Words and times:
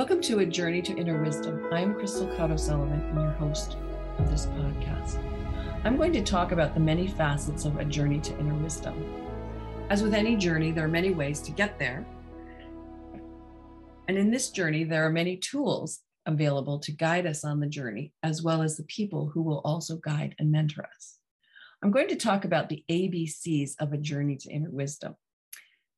Welcome 0.00 0.22
to 0.22 0.38
A 0.38 0.46
Journey 0.46 0.80
to 0.80 0.96
Inner 0.96 1.22
Wisdom. 1.22 1.68
I 1.70 1.80
am 1.80 1.92
Crystal 1.92 2.26
Kotow-Sullivan 2.28 3.02
and 3.02 3.20
your 3.20 3.32
host 3.32 3.76
of 4.16 4.30
this 4.30 4.46
podcast. 4.46 5.22
I'm 5.84 5.98
going 5.98 6.14
to 6.14 6.22
talk 6.22 6.52
about 6.52 6.72
the 6.72 6.80
many 6.80 7.06
facets 7.06 7.66
of 7.66 7.76
a 7.76 7.84
journey 7.84 8.18
to 8.20 8.38
inner 8.38 8.54
wisdom. 8.54 8.94
As 9.90 10.02
with 10.02 10.14
any 10.14 10.36
journey, 10.36 10.70
there 10.70 10.86
are 10.86 10.88
many 10.88 11.10
ways 11.10 11.42
to 11.42 11.50
get 11.50 11.78
there. 11.78 12.06
And 14.08 14.16
in 14.16 14.30
this 14.30 14.48
journey, 14.48 14.84
there 14.84 15.04
are 15.04 15.10
many 15.10 15.36
tools 15.36 16.00
available 16.24 16.78
to 16.78 16.92
guide 16.92 17.26
us 17.26 17.44
on 17.44 17.60
the 17.60 17.68
journey, 17.68 18.14
as 18.22 18.42
well 18.42 18.62
as 18.62 18.78
the 18.78 18.84
people 18.84 19.28
who 19.28 19.42
will 19.42 19.60
also 19.66 19.96
guide 19.96 20.34
and 20.38 20.50
mentor 20.50 20.86
us. 20.96 21.18
I'm 21.82 21.90
going 21.90 22.08
to 22.08 22.16
talk 22.16 22.46
about 22.46 22.70
the 22.70 22.82
ABCs 22.90 23.72
of 23.78 23.92
a 23.92 23.98
journey 23.98 24.36
to 24.36 24.50
inner 24.50 24.70
wisdom 24.70 25.16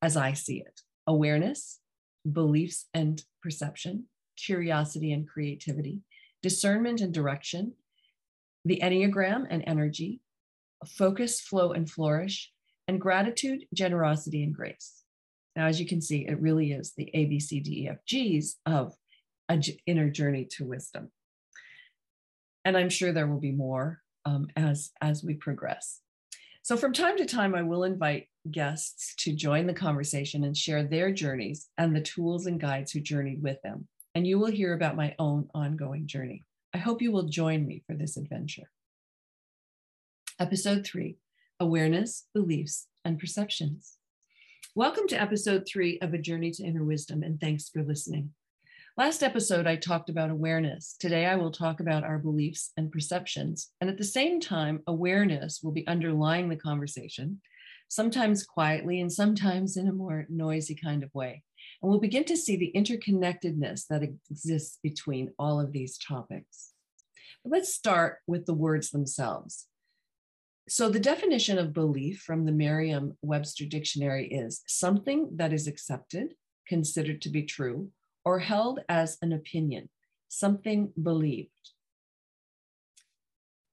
as 0.01 0.17
I 0.17 0.33
see 0.33 0.59
it 0.59 0.81
awareness, 1.07 1.79
beliefs 2.31 2.85
and 2.93 3.23
perception, 3.41 4.05
curiosity 4.37 5.11
and 5.11 5.27
creativity, 5.27 6.01
discernment 6.41 7.01
and 7.01 7.13
direction, 7.13 7.73
the 8.65 8.79
Enneagram 8.81 9.45
and 9.49 9.63
energy, 9.67 10.21
focus, 10.85 11.41
flow, 11.41 11.71
and 11.71 11.89
flourish, 11.89 12.51
and 12.87 12.99
gratitude, 12.99 13.65
generosity, 13.73 14.43
and 14.43 14.53
grace. 14.53 15.03
Now, 15.55 15.67
as 15.67 15.79
you 15.79 15.87
can 15.87 16.01
see, 16.01 16.25
it 16.27 16.39
really 16.39 16.71
is 16.71 16.93
the 16.95 17.09
ABCDEFGs 17.13 18.55
of 18.65 18.95
an 19.49 19.61
inner 19.85 20.09
journey 20.09 20.45
to 20.51 20.65
wisdom. 20.65 21.11
And 22.65 22.77
I'm 22.77 22.89
sure 22.89 23.11
there 23.11 23.27
will 23.27 23.39
be 23.39 23.51
more 23.51 24.01
um, 24.25 24.47
as, 24.55 24.91
as 25.01 25.23
we 25.23 25.35
progress. 25.35 25.99
So, 26.65 26.77
from 26.77 26.93
time 26.93 27.17
to 27.17 27.25
time, 27.25 27.55
I 27.55 27.61
will 27.61 27.83
invite 27.83 28.29
guests 28.49 29.15
to 29.17 29.33
join 29.33 29.67
the 29.67 29.73
conversation 29.73 30.45
and 30.45 30.55
share 30.55 30.81
their 30.81 31.11
journeys 31.11 31.67
and 31.77 31.93
the 31.93 31.99
tools 31.99 32.45
and 32.45 32.57
guides 32.57 32.93
who 32.93 33.01
journeyed 33.01 33.43
with 33.43 33.61
them. 33.63 33.89
And 34.15 34.25
you 34.25 34.39
will 34.39 34.49
hear 34.49 34.73
about 34.73 34.95
my 34.95 35.13
own 35.19 35.49
ongoing 35.53 36.07
journey. 36.07 36.45
I 36.73 36.77
hope 36.77 37.01
you 37.01 37.11
will 37.11 37.23
join 37.23 37.67
me 37.67 37.83
for 37.85 37.95
this 37.95 38.15
adventure. 38.15 38.71
Episode 40.39 40.85
three 40.85 41.17
Awareness, 41.59 42.27
Beliefs, 42.33 42.87
and 43.03 43.19
Perceptions. 43.19 43.97
Welcome 44.73 45.09
to 45.09 45.21
episode 45.21 45.67
three 45.67 45.99
of 45.99 46.13
A 46.13 46.17
Journey 46.17 46.51
to 46.51 46.63
Inner 46.63 46.85
Wisdom, 46.85 47.23
and 47.23 47.41
thanks 47.41 47.67
for 47.67 47.83
listening. 47.83 48.29
Last 48.95 49.23
episode, 49.23 49.65
I 49.65 49.75
talked 49.75 50.11
about 50.11 50.29
awareness. 50.29 50.95
Today, 50.99 51.25
I 51.25 51.35
will 51.35 51.49
talk 51.49 51.79
about 51.79 52.03
our 52.03 52.19
beliefs 52.19 52.71
and 52.77 52.91
perceptions. 52.91 53.71
And 53.81 53.89
at 53.89 53.97
the 53.97 54.03
same 54.03 54.39
time, 54.39 54.83
awareness 54.85 55.61
will 55.63 55.71
be 55.71 55.87
underlying 55.87 56.47
the 56.47 56.55
conversation 56.55 57.41
sometimes 57.87 58.45
quietly 58.45 59.01
and 59.01 59.11
sometimes 59.11 59.77
in 59.77 59.87
a 59.87 59.93
more 59.93 60.27
noisy 60.29 60.75
kind 60.75 61.01
of 61.01 61.09
way. 61.15 61.41
And 61.81 61.89
we'll 61.89 61.99
begin 61.99 62.23
to 62.25 62.37
see 62.37 62.55
the 62.55 62.71
interconnectedness 62.75 63.87
that 63.89 64.03
exists 64.03 64.77
between 64.83 65.33
all 65.39 65.59
of 65.59 65.71
these 65.71 65.97
topics. 65.97 66.73
But 67.43 67.51
let's 67.51 67.73
start 67.73 68.19
with 68.27 68.45
the 68.45 68.53
words 68.53 68.91
themselves. 68.91 69.65
So, 70.69 70.89
the 70.89 70.99
definition 70.99 71.57
of 71.57 71.73
belief 71.73 72.21
from 72.21 72.45
the 72.45 72.51
Merriam 72.51 73.17
Webster 73.23 73.65
Dictionary 73.65 74.27
is 74.27 74.61
something 74.67 75.29
that 75.37 75.51
is 75.51 75.67
accepted, 75.67 76.35
considered 76.67 77.23
to 77.23 77.29
be 77.29 77.41
true, 77.41 77.89
or 78.25 78.39
held 78.39 78.79
as 78.89 79.17
an 79.21 79.33
opinion, 79.33 79.89
something 80.29 80.91
believed. 81.01 81.49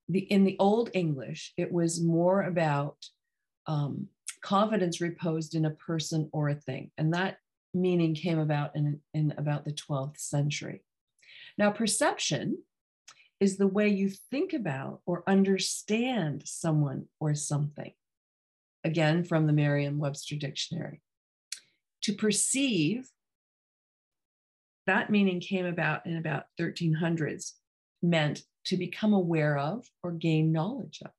The, 0.08 0.20
in 0.20 0.44
the 0.44 0.56
Old 0.58 0.90
English, 0.92 1.52
it 1.56 1.72
was 1.72 2.02
more 2.02 2.42
about 2.42 2.96
um, 3.66 4.08
confidence 4.42 5.00
reposed 5.00 5.54
in 5.54 5.64
a 5.64 5.70
person 5.70 6.28
or 6.32 6.48
a 6.48 6.54
thing. 6.54 6.90
And 6.98 7.14
that 7.14 7.38
meaning 7.72 8.14
came 8.14 8.38
about 8.38 8.74
in, 8.74 9.00
in 9.14 9.32
about 9.38 9.64
the 9.64 9.72
12th 9.72 10.18
century. 10.18 10.82
Now, 11.56 11.70
perception 11.70 12.58
is 13.38 13.56
the 13.56 13.66
way 13.66 13.88
you 13.88 14.10
think 14.30 14.52
about 14.52 15.00
or 15.06 15.24
understand 15.26 16.42
someone 16.44 17.06
or 17.20 17.34
something. 17.34 17.92
Again, 18.84 19.24
from 19.24 19.46
the 19.46 19.52
Merriam 19.52 19.98
Webster 19.98 20.36
Dictionary. 20.36 21.00
To 22.02 22.14
perceive, 22.14 23.08
that 24.90 25.08
meaning 25.08 25.38
came 25.38 25.66
about 25.66 26.04
in 26.04 26.16
about 26.16 26.46
1300s, 26.60 27.52
meant 28.02 28.42
to 28.64 28.76
become 28.76 29.12
aware 29.12 29.56
of 29.56 29.86
or 30.02 30.10
gain 30.10 30.50
knowledge 30.50 30.98
of. 31.04 31.12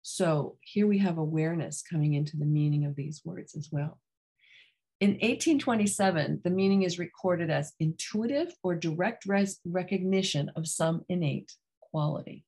So 0.00 0.56
here 0.62 0.86
we 0.86 0.98
have 0.98 1.18
awareness 1.18 1.82
coming 1.82 2.14
into 2.14 2.38
the 2.38 2.46
meaning 2.46 2.86
of 2.86 2.96
these 2.96 3.20
words 3.26 3.54
as 3.54 3.68
well. 3.70 3.98
In 5.00 5.10
1827, 5.10 6.40
the 6.44 6.50
meaning 6.50 6.82
is 6.82 6.98
recorded 6.98 7.50
as 7.50 7.74
intuitive 7.78 8.54
or 8.62 8.74
direct 8.74 9.26
res- 9.26 9.60
recognition 9.66 10.50
of 10.56 10.66
some 10.66 11.04
innate 11.10 11.52
quality. 11.82 12.46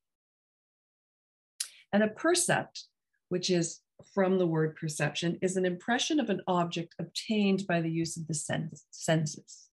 And 1.93 2.03
a 2.03 2.09
percept, 2.09 2.85
which 3.29 3.51
is 3.51 3.81
from 4.15 4.39
the 4.39 4.47
word 4.47 4.77
perception, 4.77 5.39
is 5.43 5.59
an 5.59 5.67
impression 5.67 6.19
of 6.19 6.31
an 6.31 6.41
object 6.47 6.95
obtained 6.99 7.67
by 7.69 7.83
the 7.83 7.91
use 7.91 8.17
of 8.17 8.27
the 8.27 8.35
sense, 8.35 8.87
senses. 8.91 9.68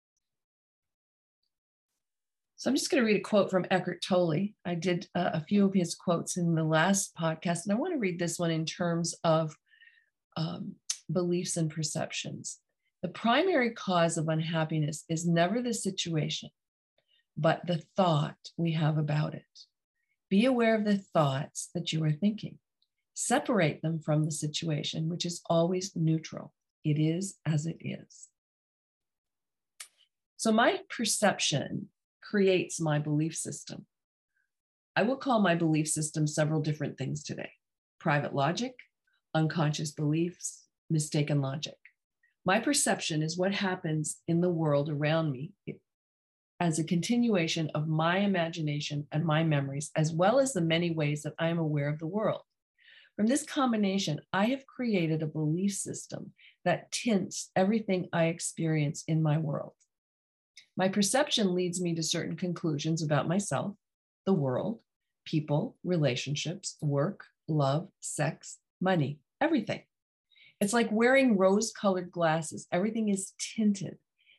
So 2.57 2.69
I'm 2.69 2.75
just 2.75 2.89
going 2.89 3.03
to 3.03 3.05
read 3.05 3.17
a 3.17 3.23
quote 3.23 3.51
from 3.51 3.65
Eckhart 3.69 4.01
Tolle. 4.01 4.49
I 4.65 4.75
did 4.75 5.07
uh, 5.13 5.31
a 5.33 5.41
few 5.41 5.65
of 5.65 5.73
his 5.73 5.93
quotes 5.93 6.37
in 6.37 6.55
the 6.55 6.63
last 6.63 7.13
podcast, 7.15 7.65
and 7.65 7.73
I 7.73 7.75
want 7.75 7.93
to 7.93 7.99
read 7.99 8.17
this 8.17 8.39
one 8.39 8.51
in 8.51 8.65
terms 8.65 9.13
of 9.25 9.55
um, 10.37 10.75
beliefs 11.11 11.57
and 11.57 11.69
perceptions. 11.69 12.59
The 13.01 13.09
primary 13.09 13.71
cause 13.71 14.17
of 14.17 14.29
unhappiness 14.29 15.03
is 15.09 15.27
never 15.27 15.61
the 15.61 15.73
situation, 15.73 16.49
but 17.37 17.67
the 17.67 17.83
thought 17.97 18.37
we 18.55 18.71
have 18.71 18.97
about 18.97 19.33
it. 19.33 19.43
Be 20.29 20.45
aware 20.45 20.75
of 20.75 20.85
the 20.85 20.97
thoughts 20.97 21.69
that 21.75 21.91
you 21.91 22.03
are 22.05 22.11
thinking. 22.11 22.57
Separate 23.13 23.81
them 23.81 23.99
from 23.99 24.23
the 24.23 24.31
situation, 24.31 25.09
which 25.09 25.25
is 25.25 25.41
always 25.49 25.91
neutral. 25.93 26.53
It 26.85 26.99
is 26.99 27.35
as 27.45 27.65
it 27.65 27.77
is. 27.81 28.29
So, 30.37 30.51
my 30.51 30.79
perception 30.89 31.89
creates 32.29 32.79
my 32.79 32.99
belief 32.99 33.35
system. 33.35 33.85
I 34.95 35.03
will 35.03 35.17
call 35.17 35.41
my 35.41 35.55
belief 35.55 35.87
system 35.87 36.25
several 36.27 36.61
different 36.61 36.97
things 36.97 37.23
today 37.23 37.51
private 37.99 38.35
logic, 38.35 38.73
unconscious 39.33 39.91
beliefs, 39.91 40.65
mistaken 40.89 41.41
logic. 41.41 41.75
My 42.45 42.59
perception 42.59 43.23
is 43.23 43.37
what 43.37 43.53
happens 43.53 44.17
in 44.27 44.41
the 44.41 44.49
world 44.49 44.89
around 44.89 45.31
me 45.31 45.53
as 46.59 46.77
a 46.77 46.83
continuation 46.83 47.71
of 47.73 47.87
my 47.87 48.19
imagination 48.19 49.07
and 49.11 49.25
my 49.25 49.43
memories, 49.43 49.89
as 49.95 50.13
well 50.13 50.39
as 50.39 50.53
the 50.53 50.61
many 50.61 50.91
ways 50.91 51.23
that 51.23 51.33
I 51.39 51.47
am 51.47 51.57
aware 51.57 51.89
of 51.89 51.99
the 51.99 52.07
world. 52.07 52.41
From 53.15 53.27
this 53.27 53.43
combination, 53.43 54.19
I 54.31 54.45
have 54.47 54.67
created 54.67 55.23
a 55.23 55.27
belief 55.27 55.73
system 55.73 56.33
that 56.63 56.91
tints 56.91 57.49
everything 57.55 58.07
I 58.13 58.25
experience 58.25 59.03
in 59.07 59.23
my 59.23 59.37
world. 59.37 59.73
My 60.77 60.89
perception 60.89 61.55
leads 61.55 61.81
me 61.81 61.95
to 61.95 62.03
certain 62.03 62.35
conclusions 62.35 63.01
about 63.01 63.27
myself, 63.27 63.75
the 64.25 64.33
world, 64.33 64.79
people, 65.25 65.77
relationships, 65.83 66.75
work, 66.81 67.25
love, 67.47 67.87
sex, 68.01 68.57
money, 68.81 69.19
everything. 69.39 69.81
It's 70.59 70.73
like 70.73 70.91
wearing 70.91 71.37
rose 71.37 71.71
colored 71.71 72.11
glasses. 72.11 72.67
Everything 72.71 73.09
is 73.09 73.33
tinted. 73.39 73.97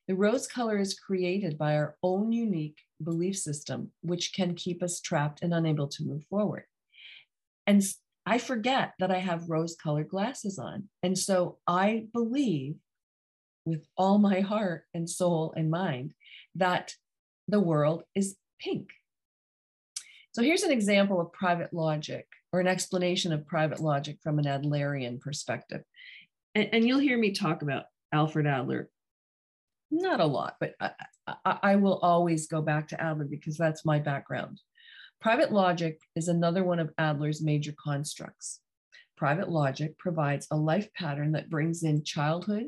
The 0.09 0.15
rose 0.15 0.47
color 0.47 0.79
is 0.79 0.99
created 0.99 1.59
by 1.59 1.77
our 1.77 1.97
own 2.03 2.33
unique 2.33 2.79
belief 3.03 3.37
system, 3.37 3.91
which 4.03 4.33
can 4.33 4.55
keep 4.55 4.83
us 4.83 5.01
trapped 5.01 5.43
and 5.43 5.53
unable 5.53 5.89
to 5.89 6.05
move 6.05 6.25
forward. 6.31 6.65
And 7.67 7.83
I 8.25 8.39
forget 8.39 8.95
that 8.99 9.11
I 9.11 9.19
have 9.19 9.51
rose 9.51 9.75
colored 9.75 10.09
glasses 10.09 10.59
on. 10.59 10.89
And 11.03 11.19
so 11.19 11.59
I 11.67 12.07
believe 12.13 12.77
with 13.67 13.85
all 13.99 14.17
my 14.19 14.41
heart 14.41 14.85
and 14.95 15.11
soul 15.11 15.53
and 15.57 15.71
mind 15.71 16.15
that 16.55 16.95
the 17.49 17.61
world 17.61 18.05
is 18.15 18.37
pink. 18.59 18.89
So 20.33 20.43
here's 20.43 20.63
an 20.63 20.71
example 20.71 21.21
of 21.21 21.33
private 21.33 21.73
logic 21.73 22.27
or 22.53 22.61
an 22.61 22.69
explanation 22.69 23.33
of 23.33 23.47
private 23.47 23.81
logic 23.81 24.19
from 24.23 24.39
an 24.39 24.45
Adlerian 24.45 25.21
perspective. 25.21 25.83
And, 26.55 26.69
and 26.73 26.87
you'll 26.87 27.01
hear 27.01 27.19
me 27.19 27.33
talk 27.33 27.63
about 27.63 27.85
Alfred 28.13 28.47
Adler, 28.47 28.89
not 29.91 30.21
a 30.21 30.27
lot, 30.27 30.57
but 30.61 30.75
I, 30.81 30.91
I, 31.45 31.59
I 31.63 31.77
will 31.77 31.99
always 31.99 32.47
go 32.47 32.63
back 32.63 32.89
to 32.89 33.03
Adler 33.03 33.25
because 33.25 33.57
that's 33.57 33.85
my 33.85 33.99
background. 33.99 34.61
Private 35.21 35.53
logic 35.53 35.99
is 36.15 36.29
another 36.29 36.63
one 36.63 36.79
of 36.79 36.93
Adler's 36.99 37.43
major 37.43 37.75
constructs. 37.83 38.61
Private 39.17 39.49
logic 39.49 39.99
provides 39.99 40.47
a 40.51 40.57
life 40.57 40.93
pattern 40.95 41.33
that 41.33 41.51
brings 41.51 41.83
in 41.83 42.05
childhood 42.05 42.67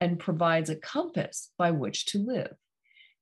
and 0.00 0.18
provides 0.18 0.70
a 0.70 0.76
compass 0.76 1.50
by 1.58 1.70
which 1.70 2.06
to 2.06 2.18
live. 2.18 2.54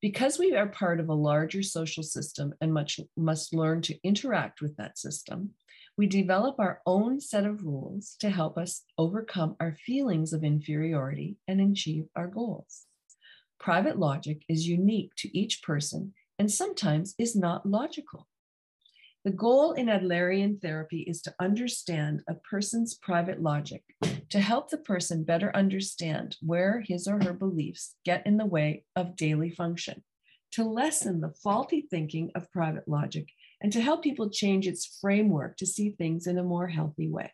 Because 0.00 0.38
we 0.38 0.54
are 0.54 0.66
part 0.66 1.00
of 1.00 1.08
a 1.08 1.14
larger 1.14 1.62
social 1.62 2.02
system 2.02 2.52
and 2.60 2.74
much 2.74 3.00
must 3.16 3.54
learn 3.54 3.80
to 3.82 3.98
interact 4.02 4.60
with 4.60 4.76
that 4.76 4.98
system, 4.98 5.50
we 5.96 6.06
develop 6.06 6.56
our 6.58 6.82
own 6.84 7.20
set 7.20 7.46
of 7.46 7.64
rules 7.64 8.16
to 8.20 8.28
help 8.28 8.58
us 8.58 8.82
overcome 8.98 9.56
our 9.60 9.76
feelings 9.86 10.32
of 10.32 10.42
inferiority 10.42 11.36
and 11.46 11.60
achieve 11.60 12.06
our 12.16 12.26
goals. 12.26 12.86
Private 13.60 13.98
logic 13.98 14.42
is 14.48 14.66
unique 14.66 15.12
to 15.18 15.38
each 15.38 15.62
person 15.62 16.12
and 16.38 16.50
sometimes 16.50 17.14
is 17.18 17.36
not 17.36 17.64
logical. 17.64 18.26
The 19.24 19.32
goal 19.32 19.72
in 19.72 19.86
Adlerian 19.86 20.60
therapy 20.60 21.00
is 21.00 21.22
to 21.22 21.34
understand 21.40 22.20
a 22.28 22.34
person's 22.34 22.92
private 22.92 23.40
logic, 23.40 23.82
to 24.28 24.38
help 24.38 24.68
the 24.68 24.76
person 24.76 25.24
better 25.24 25.50
understand 25.56 26.36
where 26.42 26.82
his 26.86 27.08
or 27.08 27.18
her 27.24 27.32
beliefs 27.32 27.96
get 28.04 28.26
in 28.26 28.36
the 28.36 28.44
way 28.44 28.84
of 28.94 29.16
daily 29.16 29.48
function, 29.48 30.04
to 30.52 30.64
lessen 30.64 31.22
the 31.22 31.32
faulty 31.42 31.86
thinking 31.90 32.32
of 32.34 32.52
private 32.52 32.86
logic, 32.86 33.30
and 33.62 33.72
to 33.72 33.80
help 33.80 34.02
people 34.02 34.28
change 34.28 34.66
its 34.66 34.98
framework 35.00 35.56
to 35.56 35.64
see 35.64 35.88
things 35.88 36.26
in 36.26 36.36
a 36.36 36.44
more 36.44 36.68
healthy 36.68 37.08
way. 37.08 37.32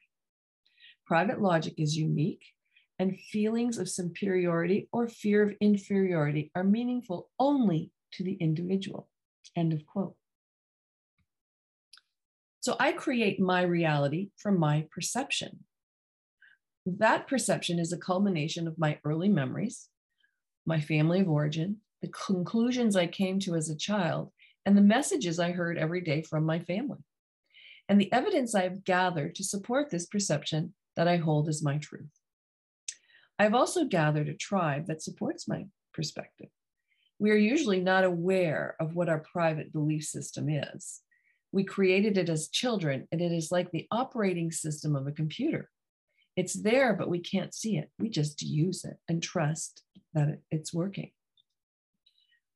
Private 1.09 1.43
logic 1.43 1.75
is 1.77 1.97
unique, 1.97 2.45
and 3.01 3.19
feelings 3.19 3.79
of 3.79 3.89
superiority 3.89 4.89
or 4.93 5.09
fear 5.09 5.43
of 5.43 5.57
inferiority 5.61 6.53
are 6.55 6.63
meaningful 6.63 7.31
only 7.41 7.91
to 8.13 8.23
the 8.23 8.35
individual. 8.35 9.09
End 9.57 9.73
of 9.73 9.85
quote. 9.87 10.15
So 12.61 12.77
I 12.79 12.93
create 12.93 13.41
my 13.41 13.63
reality 13.63 14.31
from 14.37 14.59
my 14.59 14.87
perception. 14.91 15.65
That 16.85 17.27
perception 17.27 17.79
is 17.79 17.93
a 17.93 17.99
culmination 17.99 18.69
of 18.69 18.79
my 18.79 18.99
early 19.05 19.29
memories, 19.29 19.89
my 20.67 20.81
family 20.81 21.21
of 21.21 21.29
origin, 21.29 21.79
the 22.03 22.09
conclusions 22.09 22.97
I 22.97 23.07
came 23.07 23.39
to 23.41 23.55
as 23.55 23.71
a 23.71 23.77
child, 23.77 24.31
and 24.67 24.77
the 24.77 24.83
messages 24.83 25.39
I 25.39 25.53
heard 25.53 25.79
every 25.79 26.03
day 26.03 26.23
from 26.23 26.45
my 26.45 26.59
family, 26.59 26.99
and 27.89 27.99
the 27.99 28.13
evidence 28.13 28.55
I've 28.55 28.85
gathered 28.85 29.35
to 29.37 29.45
support 29.45 29.91
this 29.91 30.07
perception 30.07 30.75
that 30.97 31.09
I 31.09 31.17
hold 31.17 31.49
as 31.49 31.63
my 31.63 31.79
truth. 31.79 32.11
I've 33.39 33.55
also 33.55 33.85
gathered 33.87 34.29
a 34.29 34.35
tribe 34.35 34.87
that 34.87 35.03
supports 35.03 35.49
my 35.49 35.65
perspective. 35.95 36.49
We 37.19 37.31
are 37.31 37.37
usually 37.37 37.81
not 37.81 38.05
aware 38.05 38.77
of 38.81 38.95
what 38.95 39.09
our 39.09 39.21
private 39.21 39.73
belief 39.73 40.05
system 40.05 40.51
is. 40.51 41.01
We 41.53 41.65
created 41.65 42.17
it 42.17 42.29
as 42.29 42.49
children, 42.49 43.09
and 43.11 43.21
it 43.21 43.33
is 43.33 43.51
like 43.51 43.71
the 43.71 43.87
operating 43.91 44.53
system 44.53 44.95
of 44.95 45.07
a 45.07 45.13
computer. 45.13 45.69
It's 46.37 46.55
there, 46.55 46.95
but 46.95 47.09
we 47.09 47.19
can't 47.19 47.55
see 47.55 47.77
it. 47.77 47.91
We 47.99 48.09
just 48.09 48.43
use 48.43 48.85
it 48.85 48.97
and 49.09 49.23
trust 49.23 49.83
that 50.15 50.39
it's 50.51 50.73
working. 50.73 51.11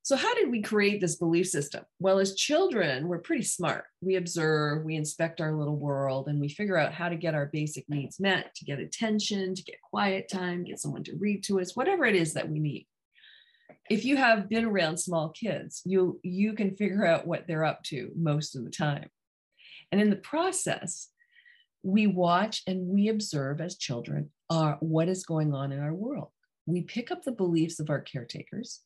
So, 0.03 0.17
how 0.17 0.35
did 0.35 0.51
we 0.51 0.61
create 0.61 1.01
this 1.01 1.17
belief 1.17 1.49
system? 1.49 1.83
Well, 1.99 2.19
as 2.19 2.35
children, 2.35 3.09
we're 3.09 3.21
pretty 3.21 3.45
smart. 3.45 3.85
We 4.03 4.17
observe, 4.17 4.85
we 4.85 4.97
inspect 4.97 5.41
our 5.41 5.55
little 5.55 5.77
world, 5.77 6.29
and 6.29 6.39
we 6.39 6.51
figure 6.51 6.77
out 6.77 6.93
how 6.93 7.09
to 7.09 7.17
get 7.17 7.35
our 7.35 7.47
basic 7.47 7.89
needs 7.89 8.21
met 8.21 8.55
to 8.57 8.67
get 8.67 8.81
attention, 8.81 9.55
to 9.55 9.63
get 9.63 9.81
quiet 9.81 10.29
time, 10.29 10.65
get 10.65 10.79
someone 10.79 11.05
to 11.05 11.17
read 11.17 11.43
to 11.45 11.59
us, 11.59 11.75
whatever 11.75 12.05
it 12.05 12.15
is 12.15 12.35
that 12.35 12.51
we 12.51 12.59
need 12.59 12.87
if 13.91 14.05
you 14.05 14.17
have 14.17 14.49
been 14.49 14.65
around 14.65 14.97
small 14.97 15.31
kids, 15.31 15.83
you 15.85 16.21
you 16.23 16.55
can 16.55 16.77
figure 16.77 17.07
out 17.07 17.27
what 17.27 17.47
they're 17.47 17.65
up 17.65 17.83
to 17.85 18.11
most 18.17 18.57
of 18.57 18.65
the 18.65 18.71
time. 18.71 19.09
And 19.93 20.01
in 20.01 20.11
the 20.11 20.17
process, 20.17 21.11
we 21.83 22.07
watch 22.07 22.63
and 22.67 22.87
we 22.89 23.09
observe 23.09 23.61
as 23.61 23.77
children 23.77 24.31
uh, 24.49 24.75
what 24.81 25.09
is 25.09 25.27
going 25.27 25.53
on 25.53 25.71
in 25.71 25.81
our 25.81 25.95
world. 25.95 26.29
We 26.67 26.81
pick 26.81 27.11
up 27.11 27.23
the 27.23 27.33
beliefs 27.33 27.79
of 27.79 27.91
our 27.91 28.01
caretakers, 28.01 28.81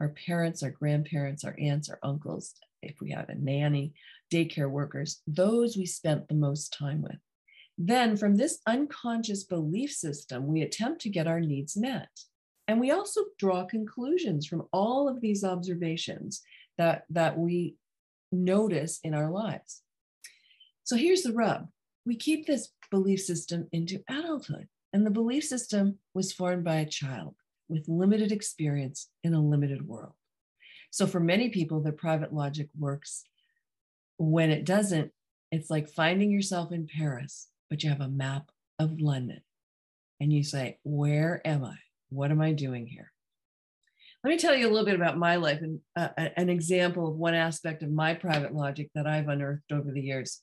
our 0.00 0.10
parents, 0.10 0.62
our 0.62 0.70
grandparents, 0.70 1.44
our 1.44 1.56
aunts, 1.58 1.90
our 1.90 1.98
uncles, 2.02 2.54
if 2.80 2.94
we 3.00 3.10
have 3.10 3.28
a 3.28 3.34
nanny, 3.34 3.94
daycare 4.32 4.70
workers, 4.70 5.20
those 5.26 5.76
we 5.76 5.86
spent 5.86 6.28
the 6.28 6.34
most 6.34 6.72
time 6.72 7.02
with. 7.02 7.18
Then, 7.76 8.16
from 8.16 8.36
this 8.36 8.60
unconscious 8.68 9.42
belief 9.42 9.90
system, 9.90 10.46
we 10.46 10.62
attempt 10.62 11.00
to 11.02 11.10
get 11.10 11.26
our 11.26 11.40
needs 11.40 11.76
met. 11.76 12.08
And 12.66 12.80
we 12.80 12.90
also 12.90 13.22
draw 13.38 13.64
conclusions 13.64 14.46
from 14.46 14.66
all 14.72 15.08
of 15.08 15.20
these 15.20 15.44
observations 15.44 16.42
that, 16.78 17.04
that 17.10 17.38
we 17.38 17.76
notice 18.32 19.00
in 19.02 19.14
our 19.14 19.30
lives. 19.30 19.82
So 20.84 20.96
here's 20.96 21.22
the 21.22 21.32
rub 21.32 21.68
we 22.06 22.16
keep 22.16 22.46
this 22.46 22.68
belief 22.90 23.20
system 23.20 23.68
into 23.72 24.02
adulthood. 24.08 24.68
And 24.92 25.06
the 25.06 25.10
belief 25.10 25.44
system 25.44 25.98
was 26.12 26.32
formed 26.32 26.64
by 26.64 26.76
a 26.76 26.86
child 26.86 27.34
with 27.68 27.88
limited 27.88 28.30
experience 28.30 29.08
in 29.22 29.34
a 29.34 29.40
limited 29.40 29.88
world. 29.88 30.12
So 30.90 31.06
for 31.06 31.18
many 31.18 31.48
people, 31.48 31.80
their 31.80 31.92
private 31.92 32.32
logic 32.32 32.68
works. 32.78 33.24
When 34.18 34.50
it 34.50 34.64
doesn't, 34.64 35.10
it's 35.50 35.70
like 35.70 35.88
finding 35.88 36.30
yourself 36.30 36.70
in 36.70 36.86
Paris, 36.86 37.48
but 37.68 37.82
you 37.82 37.90
have 37.90 38.00
a 38.00 38.08
map 38.08 38.50
of 38.78 39.00
London. 39.00 39.40
And 40.20 40.32
you 40.32 40.44
say, 40.44 40.78
Where 40.84 41.42
am 41.44 41.64
I? 41.64 41.76
What 42.14 42.30
am 42.30 42.40
I 42.40 42.52
doing 42.52 42.86
here? 42.86 43.10
Let 44.22 44.30
me 44.30 44.38
tell 44.38 44.54
you 44.54 44.68
a 44.68 44.70
little 44.70 44.86
bit 44.86 44.94
about 44.94 45.18
my 45.18 45.34
life 45.34 45.60
and 45.62 45.80
uh, 45.96 46.08
an 46.16 46.48
example 46.48 47.08
of 47.08 47.16
one 47.16 47.34
aspect 47.34 47.82
of 47.82 47.90
my 47.90 48.14
private 48.14 48.54
logic 48.54 48.88
that 48.94 49.06
I've 49.06 49.28
unearthed 49.28 49.72
over 49.72 49.90
the 49.90 50.00
years. 50.00 50.40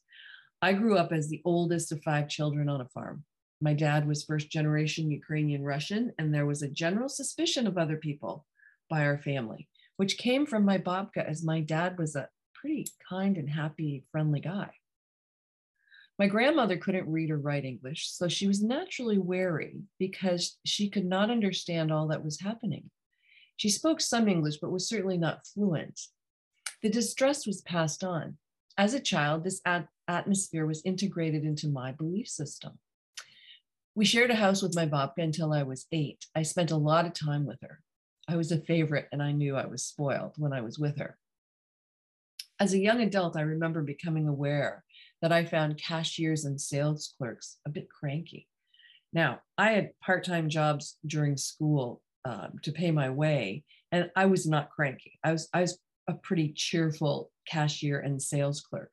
I 0.62 0.74
grew 0.74 0.98
up 0.98 1.14
as 1.14 1.30
the 1.30 1.42
oldest 1.46 1.94
of 1.94 2.04
five 2.04 2.28
children 2.28 2.68
on 2.68 2.82
a 2.82 2.90
farm. 2.90 3.24
My 3.62 3.74
dad 3.74 4.06
was 4.06 4.26
first 4.26 4.52
generation 4.52 5.10
Ukrainian 5.10 5.64
Russian, 5.64 6.12
and 6.20 6.34
there 6.34 6.46
was 6.46 6.62
a 6.62 6.68
general 6.68 7.08
suspicion 7.08 7.66
of 7.66 7.78
other 7.78 7.96
people 7.96 8.46
by 8.90 9.06
our 9.06 9.18
family, 9.18 9.70
which 9.96 10.18
came 10.18 10.46
from 10.46 10.66
my 10.66 10.78
babka, 10.78 11.26
as 11.26 11.42
my 11.42 11.62
dad 11.62 11.98
was 11.98 12.18
a 12.18 12.28
pretty 12.54 12.86
kind 13.08 13.38
and 13.38 13.50
happy, 13.50 14.04
friendly 14.12 14.42
guy. 14.42 14.72
My 16.20 16.28
grandmother 16.28 16.78
couldn't 16.78 17.10
read 17.10 17.32
or 17.32 17.38
write 17.38 17.66
English, 17.66 18.12
so 18.12 18.28
she 18.28 18.48
was 18.48 18.62
naturally 18.62 19.18
wary 19.18 19.82
because 19.98 20.60
she 20.66 20.90
could 20.90 21.06
not 21.06 21.32
understand 21.32 21.92
all 21.92 22.08
that 22.10 22.24
was 22.24 22.42
happening. 22.42 22.90
She 23.58 23.70
spoke 23.70 24.02
some 24.02 24.28
English, 24.28 24.58
but 24.58 24.72
was 24.72 24.88
certainly 24.88 25.18
not 25.18 25.46
fluent. 25.48 26.00
The 26.82 26.90
distrust 26.90 27.48
was 27.48 27.62
passed 27.62 28.04
on. 28.04 28.38
As 28.78 28.94
a 28.94 29.00
child, 29.00 29.44
this 29.44 29.62
at- 29.66 29.88
atmosphere 30.08 30.66
was 30.66 30.82
integrated 30.84 31.44
into 31.44 31.68
my 31.68 31.92
belief 31.92 32.28
system. 32.28 32.80
We 33.94 34.06
shared 34.06 34.32
a 34.32 34.36
house 34.36 34.62
with 34.62 34.76
my 34.76 34.86
babka 34.86 35.20
until 35.20 35.54
I 35.54 35.64
was 35.64 35.86
eight. 35.92 36.26
I 36.36 36.44
spent 36.44 36.72
a 36.72 36.78
lot 36.78 37.06
of 37.06 37.14
time 37.14 37.46
with 37.46 37.60
her. 37.62 37.82
I 38.28 38.36
was 38.36 38.52
a 38.52 38.62
favorite, 38.62 39.08
and 39.12 39.22
I 39.22 39.32
knew 39.32 39.56
I 39.56 39.66
was 39.66 39.84
spoiled 39.84 40.34
when 40.38 40.54
I 40.54 40.62
was 40.62 40.80
with 40.80 40.98
her. 40.98 41.18
As 42.60 42.74
a 42.74 42.80
young 42.80 43.02
adult, 43.02 43.36
I 43.36 43.42
remember 43.42 43.82
becoming 43.82 44.28
aware 44.28 44.84
that 45.22 45.32
I 45.32 45.46
found 45.46 45.82
cashiers 45.82 46.46
and 46.46 46.60
sales 46.60 47.14
clerks 47.18 47.58
a 47.66 47.70
bit 47.70 47.88
cranky. 47.90 48.48
Now, 49.14 49.42
I 49.58 49.72
had 49.72 50.00
part 50.00 50.24
time 50.24 50.50
jobs 50.50 50.98
during 51.06 51.38
school 51.38 52.02
um, 52.26 52.54
to 52.64 52.72
pay 52.72 52.92
my 52.92 53.10
way, 53.10 53.64
and 53.92 54.10
I 54.16 54.26
was 54.26 54.48
not 54.48 54.70
cranky. 54.70 55.20
I 55.24 55.32
was, 55.32 55.50
I 55.54 55.62
was 55.62 55.80
a 56.08 56.14
pretty 56.14 56.54
cheerful 56.54 57.32
cashier 57.48 58.00
and 58.00 58.22
sales 58.22 58.62
clerk. 58.62 58.92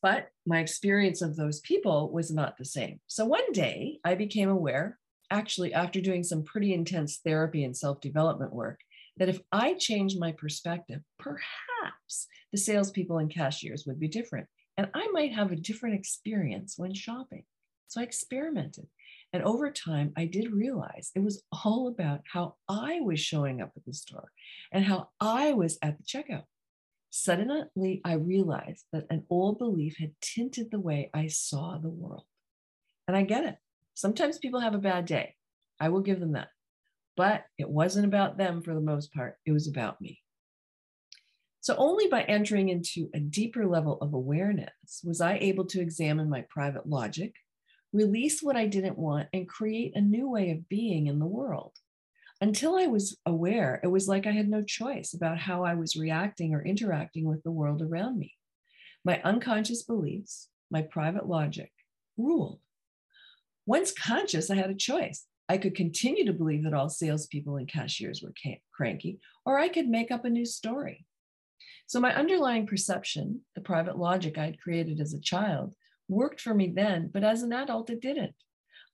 But 0.00 0.30
my 0.46 0.58
experience 0.58 1.22
of 1.22 1.36
those 1.36 1.60
people 1.60 2.10
was 2.12 2.30
not 2.30 2.56
the 2.58 2.64
same. 2.64 3.00
So 3.06 3.24
one 3.24 3.52
day 3.52 3.98
I 4.04 4.14
became 4.14 4.48
aware, 4.48 4.98
actually, 5.30 5.72
after 5.72 6.00
doing 6.00 6.24
some 6.24 6.42
pretty 6.42 6.74
intense 6.74 7.20
therapy 7.24 7.64
and 7.64 7.76
self 7.76 8.00
development 8.00 8.52
work, 8.52 8.80
that 9.18 9.28
if 9.28 9.40
I 9.52 9.74
changed 9.74 10.18
my 10.18 10.32
perspective, 10.32 11.02
perhaps 11.18 12.28
the 12.50 12.58
salespeople 12.58 13.18
and 13.18 13.30
cashiers 13.30 13.84
would 13.86 14.00
be 14.00 14.08
different. 14.08 14.48
And 14.76 14.88
I 14.94 15.08
might 15.12 15.32
have 15.32 15.52
a 15.52 15.56
different 15.56 15.96
experience 15.96 16.74
when 16.76 16.94
shopping. 16.94 17.44
So 17.88 18.00
I 18.00 18.04
experimented. 18.04 18.86
And 19.32 19.42
over 19.42 19.70
time, 19.70 20.12
I 20.16 20.26
did 20.26 20.52
realize 20.52 21.10
it 21.14 21.22
was 21.22 21.42
all 21.64 21.88
about 21.88 22.20
how 22.30 22.56
I 22.68 23.00
was 23.00 23.20
showing 23.20 23.62
up 23.62 23.72
at 23.76 23.84
the 23.84 23.94
store 23.94 24.30
and 24.70 24.84
how 24.84 25.08
I 25.20 25.52
was 25.52 25.78
at 25.82 25.96
the 25.98 26.04
checkout. 26.04 26.44
Suddenly, 27.10 28.00
I 28.04 28.14
realized 28.14 28.84
that 28.92 29.06
an 29.10 29.24
old 29.28 29.58
belief 29.58 29.96
had 29.98 30.12
tinted 30.22 30.70
the 30.70 30.80
way 30.80 31.10
I 31.12 31.26
saw 31.26 31.76
the 31.76 31.90
world. 31.90 32.24
And 33.06 33.16
I 33.16 33.22
get 33.22 33.44
it. 33.44 33.56
Sometimes 33.94 34.38
people 34.38 34.60
have 34.60 34.74
a 34.74 34.78
bad 34.78 35.04
day. 35.04 35.34
I 35.78 35.90
will 35.90 36.00
give 36.00 36.20
them 36.20 36.32
that. 36.32 36.48
But 37.16 37.44
it 37.58 37.68
wasn't 37.68 38.06
about 38.06 38.38
them 38.38 38.62
for 38.62 38.72
the 38.72 38.80
most 38.80 39.12
part, 39.12 39.36
it 39.44 39.52
was 39.52 39.68
about 39.68 40.00
me. 40.00 40.21
So, 41.62 41.76
only 41.78 42.08
by 42.08 42.22
entering 42.22 42.70
into 42.70 43.08
a 43.14 43.20
deeper 43.20 43.68
level 43.68 43.96
of 44.00 44.14
awareness 44.14 45.00
was 45.04 45.20
I 45.20 45.34
able 45.34 45.64
to 45.66 45.80
examine 45.80 46.28
my 46.28 46.44
private 46.50 46.88
logic, 46.88 47.36
release 47.92 48.42
what 48.42 48.56
I 48.56 48.66
didn't 48.66 48.98
want, 48.98 49.28
and 49.32 49.48
create 49.48 49.94
a 49.94 50.00
new 50.00 50.28
way 50.28 50.50
of 50.50 50.68
being 50.68 51.06
in 51.06 51.20
the 51.20 51.26
world. 51.26 51.72
Until 52.40 52.74
I 52.74 52.88
was 52.88 53.16
aware, 53.26 53.78
it 53.84 53.86
was 53.86 54.08
like 54.08 54.26
I 54.26 54.32
had 54.32 54.48
no 54.48 54.64
choice 54.64 55.14
about 55.14 55.38
how 55.38 55.62
I 55.62 55.74
was 55.74 55.94
reacting 55.94 56.52
or 56.52 56.64
interacting 56.64 57.26
with 57.26 57.44
the 57.44 57.52
world 57.52 57.80
around 57.80 58.18
me. 58.18 58.34
My 59.04 59.22
unconscious 59.22 59.84
beliefs, 59.84 60.48
my 60.68 60.82
private 60.82 61.28
logic 61.28 61.70
ruled. 62.16 62.58
Once 63.66 63.92
conscious, 63.92 64.50
I 64.50 64.56
had 64.56 64.70
a 64.70 64.74
choice. 64.74 65.26
I 65.48 65.58
could 65.58 65.76
continue 65.76 66.24
to 66.24 66.32
believe 66.32 66.64
that 66.64 66.74
all 66.74 66.88
salespeople 66.88 67.56
and 67.56 67.68
cashiers 67.68 68.20
were 68.20 68.34
cranky, 68.74 69.20
or 69.46 69.60
I 69.60 69.68
could 69.68 69.86
make 69.86 70.10
up 70.10 70.24
a 70.24 70.30
new 70.30 70.44
story. 70.44 71.06
So 71.92 72.00
my 72.00 72.14
underlying 72.14 72.66
perception, 72.66 73.42
the 73.54 73.60
private 73.60 73.98
logic 73.98 74.38
I 74.38 74.46
had 74.46 74.58
created 74.58 74.98
as 74.98 75.12
a 75.12 75.20
child, 75.20 75.74
worked 76.08 76.40
for 76.40 76.54
me 76.54 76.72
then, 76.74 77.10
but 77.12 77.22
as 77.22 77.42
an 77.42 77.52
adult, 77.52 77.90
it 77.90 78.00
didn't. 78.00 78.32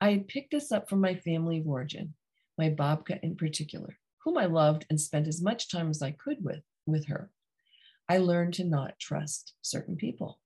I 0.00 0.10
had 0.10 0.26
picked 0.26 0.50
this 0.50 0.72
up 0.72 0.90
from 0.90 1.00
my 1.00 1.14
family 1.14 1.58
of 1.58 1.68
origin, 1.68 2.14
my 2.58 2.70
babka 2.70 3.20
in 3.22 3.36
particular, 3.36 3.98
whom 4.24 4.36
I 4.36 4.46
loved 4.46 4.84
and 4.90 5.00
spent 5.00 5.28
as 5.28 5.40
much 5.40 5.70
time 5.70 5.90
as 5.90 6.02
I 6.02 6.10
could 6.10 6.42
with, 6.42 6.64
with 6.86 7.06
her, 7.06 7.30
I 8.08 8.18
learned 8.18 8.54
to 8.54 8.64
not 8.64 8.98
trust 8.98 9.54
certain 9.62 9.94
people. 9.94 10.40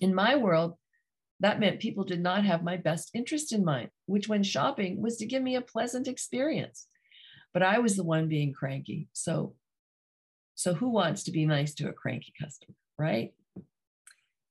In 0.00 0.14
my 0.14 0.36
world, 0.36 0.78
that 1.40 1.60
meant 1.60 1.80
people 1.80 2.04
did 2.04 2.22
not 2.22 2.46
have 2.46 2.64
my 2.64 2.78
best 2.78 3.10
interest 3.12 3.52
in 3.52 3.62
mind, 3.62 3.90
which, 4.06 4.26
when 4.26 4.42
shopping, 4.42 5.02
was 5.02 5.18
to 5.18 5.26
give 5.26 5.42
me 5.42 5.54
a 5.54 5.60
pleasant 5.60 6.08
experience. 6.08 6.86
But 7.52 7.62
I 7.62 7.78
was 7.80 7.94
the 7.94 8.04
one 8.04 8.26
being 8.26 8.54
cranky. 8.54 9.08
So, 9.12 9.54
so 10.56 10.74
who 10.74 10.88
wants 10.88 11.22
to 11.24 11.30
be 11.30 11.46
nice 11.46 11.74
to 11.74 11.88
a 11.88 11.92
cranky 11.92 12.32
customer, 12.40 12.74
right? 12.98 13.32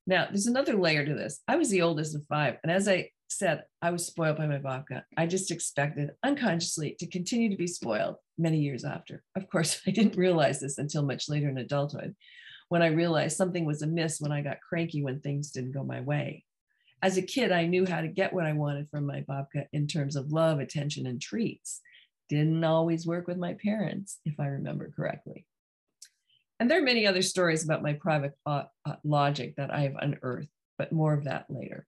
Now, 0.06 0.26
there's 0.26 0.46
another 0.46 0.76
layer 0.76 1.04
to 1.04 1.14
this. 1.14 1.40
I 1.48 1.56
was 1.56 1.68
the 1.68 1.82
oldest 1.82 2.14
of 2.14 2.24
five. 2.26 2.56
And 2.62 2.70
as 2.70 2.86
I 2.86 3.10
said, 3.28 3.64
I 3.82 3.90
was 3.90 4.06
spoiled 4.06 4.38
by 4.38 4.46
my 4.46 4.58
babka. 4.58 5.02
I 5.16 5.26
just 5.26 5.50
expected 5.50 6.12
unconsciously 6.22 6.96
to 7.00 7.08
continue 7.08 7.50
to 7.50 7.56
be 7.56 7.66
spoiled 7.66 8.16
many 8.38 8.58
years 8.60 8.84
after. 8.84 9.24
Of 9.34 9.50
course, 9.50 9.82
I 9.86 9.90
didn't 9.90 10.16
realize 10.16 10.60
this 10.60 10.78
until 10.78 11.02
much 11.02 11.28
later 11.28 11.48
in 11.48 11.58
adulthood 11.58 12.14
when 12.68 12.82
I 12.82 12.88
realized 12.88 13.36
something 13.36 13.64
was 13.64 13.82
amiss 13.82 14.20
when 14.20 14.32
I 14.32 14.42
got 14.42 14.60
cranky 14.60 15.02
when 15.02 15.20
things 15.20 15.50
didn't 15.50 15.72
go 15.72 15.84
my 15.84 16.00
way. 16.00 16.44
As 17.02 17.16
a 17.16 17.22
kid, 17.22 17.52
I 17.52 17.66
knew 17.66 17.84
how 17.86 18.00
to 18.00 18.08
get 18.08 18.32
what 18.32 18.46
I 18.46 18.52
wanted 18.52 18.88
from 18.88 19.06
my 19.06 19.22
babka 19.28 19.66
in 19.72 19.86
terms 19.86 20.16
of 20.16 20.32
love, 20.32 20.58
attention, 20.58 21.06
and 21.06 21.20
treats. 21.20 21.80
Didn't 22.28 22.64
always 22.64 23.06
work 23.06 23.28
with 23.28 23.36
my 23.36 23.54
parents, 23.54 24.18
if 24.24 24.40
I 24.40 24.46
remember 24.46 24.90
correctly. 24.96 25.46
And 26.58 26.70
there 26.70 26.78
are 26.78 26.84
many 26.84 27.06
other 27.06 27.22
stories 27.22 27.64
about 27.64 27.82
my 27.82 27.92
private 27.94 28.32
uh, 28.46 28.64
uh, 28.84 28.96
logic 29.04 29.56
that 29.56 29.72
I 29.72 29.80
have 29.80 29.96
unearthed, 30.00 30.48
but 30.78 30.92
more 30.92 31.12
of 31.12 31.24
that 31.24 31.46
later. 31.48 31.86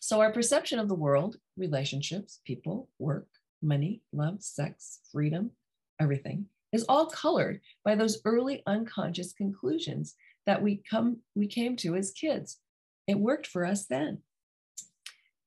So, 0.00 0.20
our 0.20 0.32
perception 0.32 0.78
of 0.78 0.88
the 0.88 0.94
world, 0.94 1.36
relationships, 1.56 2.40
people, 2.44 2.88
work, 2.98 3.28
money, 3.62 4.02
love, 4.12 4.42
sex, 4.42 5.00
freedom, 5.12 5.52
everything 6.00 6.46
is 6.72 6.84
all 6.88 7.06
colored 7.06 7.60
by 7.84 7.94
those 7.94 8.20
early 8.24 8.62
unconscious 8.66 9.32
conclusions 9.32 10.14
that 10.46 10.62
we 10.62 10.82
come 10.88 11.18
we 11.34 11.46
came 11.46 11.76
to 11.76 11.94
as 11.96 12.12
kids. 12.12 12.58
It 13.06 13.18
worked 13.18 13.46
for 13.46 13.64
us 13.64 13.86
then. 13.86 14.18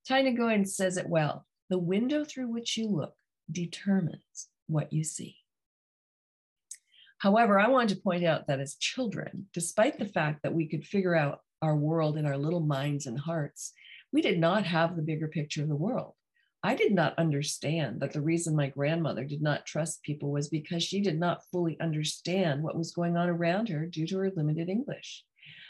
Tina 0.06 0.34
Goyen 0.34 0.66
says 0.66 0.98
it 0.98 1.08
well. 1.08 1.46
The 1.70 1.80
window 1.80 2.24
through 2.24 2.50
which 2.50 2.78
you 2.78 2.88
look 2.88 3.16
determines 3.52 4.50
what 4.68 4.92
you 4.92 5.04
see. 5.04 5.43
However, 7.24 7.58
I 7.58 7.70
wanted 7.70 7.96
to 7.96 8.02
point 8.02 8.26
out 8.26 8.48
that 8.48 8.60
as 8.60 8.76
children, 8.76 9.48
despite 9.54 9.98
the 9.98 10.04
fact 10.04 10.44
that 10.44 10.54
we 10.54 10.68
could 10.68 10.86
figure 10.86 11.16
out 11.16 11.40
our 11.62 11.74
world 11.74 12.18
in 12.18 12.26
our 12.26 12.38
little 12.38 12.60
minds 12.60 13.06
and 13.06 13.18
hearts, 13.18 13.72
we 14.12 14.22
did 14.22 14.38
not 14.38 14.66
have 14.66 14.98
the 14.98 15.02
bigger 15.02 15.30
picture 15.30 15.62
of 15.64 15.70
the 15.70 15.76
world. 15.78 16.16
I 16.64 16.76
did 16.76 16.92
not 16.92 17.18
understand 17.18 18.02
that 18.02 18.12
the 18.12 18.20
reason 18.20 18.58
my 18.58 18.68
grandmother 18.68 19.24
did 19.24 19.42
not 19.42 19.66
trust 19.66 20.04
people 20.04 20.34
was 20.34 20.50
because 20.50 20.84
she 20.84 21.00
did 21.00 21.18
not 21.18 21.46
fully 21.50 21.80
understand 21.80 22.62
what 22.62 22.78
was 22.78 22.92
going 22.92 23.16
on 23.16 23.30
around 23.30 23.70
her 23.70 23.86
due 23.86 24.06
to 24.08 24.18
her 24.18 24.34
limited 24.36 24.68
English 24.68 25.24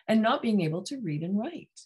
and 0.07 0.23
not 0.23 0.41
being 0.41 0.61
able 0.61 0.81
to 0.81 1.01
read 1.01 1.21
and 1.21 1.37
write. 1.37 1.81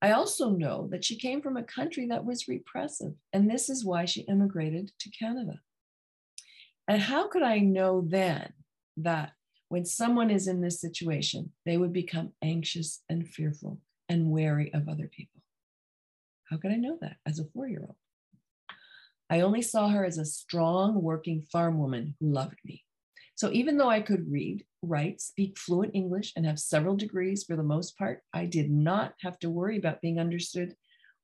I 0.00 0.12
also 0.12 0.50
know 0.50 0.86
that 0.92 1.04
she 1.04 1.18
came 1.18 1.42
from 1.42 1.56
a 1.56 1.64
country 1.64 2.06
that 2.06 2.24
was 2.24 2.46
repressive, 2.46 3.14
and 3.32 3.50
this 3.50 3.68
is 3.68 3.84
why 3.84 4.04
she 4.04 4.20
immigrated 4.20 4.92
to 5.00 5.10
Canada. 5.10 5.62
And 6.86 7.02
how 7.02 7.26
could 7.26 7.42
I 7.42 7.58
know 7.58 8.04
then 8.06 8.52
that 9.02 9.32
when 9.68 9.84
someone 9.84 10.30
is 10.30 10.48
in 10.48 10.60
this 10.60 10.80
situation, 10.80 11.52
they 11.64 11.76
would 11.76 11.92
become 11.92 12.32
anxious 12.42 13.02
and 13.08 13.28
fearful 13.28 13.80
and 14.08 14.30
wary 14.30 14.72
of 14.74 14.88
other 14.88 15.08
people. 15.08 15.40
How 16.44 16.56
could 16.56 16.72
I 16.72 16.76
know 16.76 16.98
that 17.00 17.16
as 17.24 17.38
a 17.38 17.44
four 17.44 17.68
year 17.68 17.82
old? 17.82 17.96
I 19.30 19.42
only 19.42 19.62
saw 19.62 19.88
her 19.88 20.04
as 20.04 20.18
a 20.18 20.24
strong, 20.24 21.00
working 21.00 21.42
farm 21.42 21.78
woman 21.78 22.16
who 22.18 22.32
loved 22.32 22.58
me. 22.64 22.84
So 23.36 23.52
even 23.52 23.78
though 23.78 23.88
I 23.88 24.00
could 24.00 24.30
read, 24.30 24.64
write, 24.82 25.20
speak 25.20 25.56
fluent 25.56 25.94
English, 25.94 26.32
and 26.34 26.44
have 26.44 26.58
several 26.58 26.96
degrees 26.96 27.44
for 27.44 27.56
the 27.56 27.62
most 27.62 27.96
part, 27.96 28.22
I 28.34 28.46
did 28.46 28.70
not 28.70 29.14
have 29.20 29.38
to 29.38 29.48
worry 29.48 29.78
about 29.78 30.02
being 30.02 30.18
understood 30.18 30.74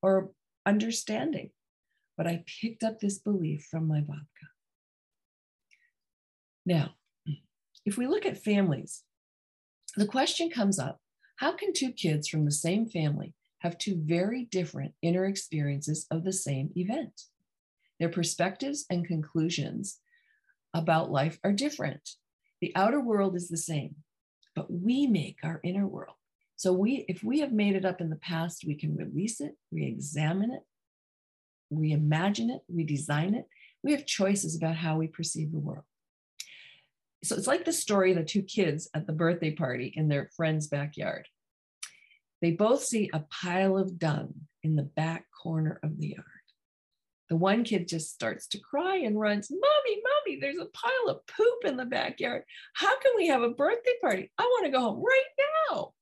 or 0.03 0.31
understanding. 0.65 1.51
But 2.17 2.29
I 2.29 2.45
picked 2.63 2.85
up 2.85 3.01
this 3.01 3.19
belief 3.19 3.67
from 3.71 3.89
my 3.89 4.01
babka. 4.01 4.49
Now, 6.65 6.95
if 7.87 7.97
we 7.97 8.07
look 8.07 8.27
at 8.27 8.37
families, 8.37 9.05
the 9.97 10.07
question 10.07 10.51
comes 10.51 10.79
up 10.79 11.01
how 11.37 11.53
can 11.53 11.73
two 11.73 11.93
kids 11.93 12.29
from 12.29 12.45
the 12.45 12.51
same 12.51 12.87
family 12.87 13.35
have 13.59 13.79
two 13.79 14.01
very 14.03 14.45
different 14.45 14.95
inner 15.03 15.27
experiences 15.27 16.07
of 16.11 16.25
the 16.25 16.33
same 16.33 16.71
event? 16.75 17.23
Their 18.01 18.09
perspectives 18.09 18.87
and 18.91 19.07
conclusions 19.07 19.99
about 20.75 21.11
life 21.11 21.39
are 21.45 21.53
different. 21.53 22.11
The 22.61 22.73
outer 22.75 23.01
world 23.01 23.37
is 23.37 23.49
the 23.49 23.57
same, 23.57 23.97
but 24.55 24.71
we 24.71 25.07
make 25.07 25.39
our 25.43 25.61
inner 25.63 25.87
world. 25.87 26.17
So 26.57 26.73
we 26.73 27.05
if 27.07 27.23
we 27.23 27.41
have 27.41 27.53
made 27.53 27.77
it 27.77 27.85
up 27.85 28.01
in 28.01 28.11
the 28.11 28.17
past, 28.17 28.65
we 28.67 28.75
can 28.75 28.97
release 28.97 29.41
it, 29.41 29.57
re-examine 29.71 30.51
it, 30.51 30.63
reimagine 31.73 32.51
it, 32.51 32.63
redesign 32.75 33.37
it. 33.37 33.47
We 33.85 33.93
have 33.93 34.07
choices 34.07 34.57
about 34.57 34.77
how 34.77 34.97
we 34.97 35.07
perceive 35.07 35.53
the 35.53 35.59
world 35.59 35.85
so 37.27 37.37
it's 37.37 37.47
like 37.47 37.65
the 37.65 37.73
story 37.73 38.13
of 38.13 38.19
the 38.19 38.25
two 38.25 38.43
kids 38.43 38.89
at 38.95 39.07
the 39.07 39.13
birthday 39.13 39.51
party 39.51 39.93
in 39.97 40.09
their 40.09 40.31
friend's 40.37 40.69
backyard. 40.69 41.27
They 42.41 42.53
both 42.53 42.85
see 42.85 43.11
a 43.13 43.25
pile 43.31 43.77
of 43.77 43.99
dung 43.99 44.35
in 44.63 44.77
the 44.77 44.83
back 44.83 45.25
corner 45.43 45.81
of 45.83 45.99
the 45.99 46.09
yard. 46.09 46.25
The 47.29 47.37
one 47.37 47.65
kid 47.65 47.89
just 47.89 48.15
starts 48.15 48.47
to 48.49 48.61
cry 48.61 48.99
and 48.99 49.19
runs, 49.19 49.51
Mommy, 49.51 50.03
Mommy, 50.03 50.39
there's 50.41 50.59
a 50.59 50.67
pile 50.67 51.09
of 51.09 51.27
poop 51.27 51.65
in 51.65 51.77
the 51.77 51.85
backyard. 51.85 52.45
How 52.75 52.99
can 53.01 53.13
we 53.17 53.27
have 53.29 53.43
a 53.43 53.51
birthday 53.51 53.95
party? 54.01 54.31
I 54.39 54.45
want 54.45 54.67
to 54.67 54.71
go 54.71 54.81
home 54.81 55.03
right 55.03 55.71
now. 55.71 55.93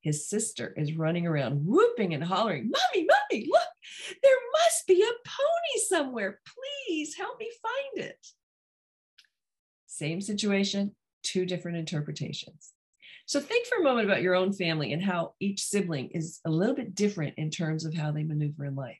His 0.00 0.28
sister 0.28 0.74
is 0.76 0.96
running 0.96 1.26
around 1.26 1.64
whooping 1.64 2.12
and 2.12 2.24
hollering, 2.24 2.70
Mommy, 2.70 3.06
Mommy, 3.06 3.48
look, 3.50 4.18
there 4.22 4.36
must 4.52 4.86
be 4.86 5.00
a 5.00 5.28
pony 5.28 5.84
somewhere. 5.88 6.40
Please 6.44 7.14
help 7.14 7.38
me 7.38 7.50
find 7.62 8.06
it. 8.08 8.26
Same 9.94 10.20
situation, 10.20 10.90
two 11.22 11.46
different 11.46 11.76
interpretations. 11.76 12.72
So 13.26 13.38
think 13.38 13.68
for 13.68 13.78
a 13.78 13.84
moment 13.84 14.08
about 14.08 14.22
your 14.22 14.34
own 14.34 14.52
family 14.52 14.92
and 14.92 15.00
how 15.00 15.34
each 15.38 15.62
sibling 15.62 16.08
is 16.10 16.40
a 16.44 16.50
little 16.50 16.74
bit 16.74 16.96
different 16.96 17.34
in 17.36 17.48
terms 17.48 17.84
of 17.84 17.94
how 17.94 18.10
they 18.10 18.24
maneuver 18.24 18.64
in 18.64 18.74
life. 18.74 18.98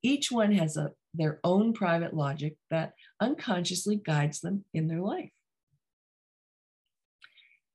Each 0.00 0.30
one 0.30 0.52
has 0.52 0.76
a, 0.76 0.92
their 1.12 1.40
own 1.42 1.72
private 1.72 2.14
logic 2.14 2.54
that 2.70 2.92
unconsciously 3.20 3.96
guides 3.96 4.40
them 4.40 4.64
in 4.72 4.86
their 4.86 5.00
life. 5.00 5.32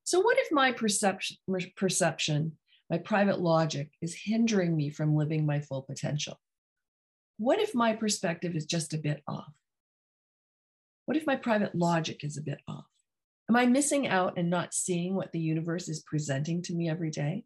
So, 0.05 0.21
what 0.21 0.37
if 0.39 0.49
my 0.49 0.71
perception, 0.71 1.35
perception, 1.75 2.53
my 2.89 2.97
private 2.97 3.41
logic 3.41 3.89
is 4.01 4.15
hindering 4.15 4.73
me 4.73 4.89
from 4.89 5.17
living 5.17 5.45
my 5.45 5.59
full 5.59 5.81
potential? 5.81 6.39
What 7.37 7.59
if 7.59 7.75
my 7.75 7.91
perspective 7.91 8.55
is 8.55 8.65
just 8.65 8.93
a 8.93 8.97
bit 8.97 9.21
off? 9.27 9.51
What 11.05 11.17
if 11.17 11.27
my 11.27 11.35
private 11.35 11.75
logic 11.75 12.23
is 12.23 12.37
a 12.37 12.41
bit 12.41 12.59
off? 12.67 12.85
Am 13.49 13.57
I 13.57 13.65
missing 13.65 14.07
out 14.07 14.37
and 14.37 14.49
not 14.49 14.73
seeing 14.73 15.15
what 15.15 15.33
the 15.33 15.39
universe 15.39 15.89
is 15.89 16.01
presenting 16.01 16.61
to 16.63 16.73
me 16.73 16.89
every 16.89 17.11
day? 17.11 17.43